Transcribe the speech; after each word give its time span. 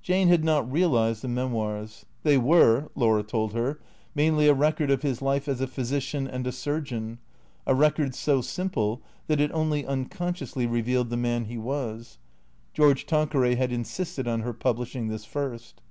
Jane 0.00 0.28
had 0.28 0.44
not 0.44 0.70
realized 0.70 1.22
the 1.22 1.28
memoirs. 1.28 2.06
They 2.22 2.38
were, 2.38 2.88
Laura 2.94 3.24
told 3.24 3.52
her, 3.52 3.80
mainly 4.14 4.46
a 4.46 4.54
record 4.54 4.92
of 4.92 5.02
his 5.02 5.20
life 5.20 5.48
as 5.48 5.60
a 5.60 5.66
physician 5.66 6.28
and 6.28 6.46
a 6.46 6.52
surgeon, 6.52 7.18
a 7.66 7.74
record 7.74 8.14
so 8.14 8.42
simple 8.42 9.02
that 9.26 9.40
it 9.40 9.50
only 9.50 9.84
un 9.84 10.04
consciously 10.04 10.68
revealed 10.68 11.10
the 11.10 11.16
man 11.16 11.46
he 11.46 11.58
was. 11.58 12.18
George 12.72 13.06
Tanqueray 13.06 13.56
had 13.56 13.72
insisted 13.72 14.28
on 14.28 14.42
her 14.42 14.52
publishing 14.52 15.08
this 15.08 15.24
first. 15.24 15.82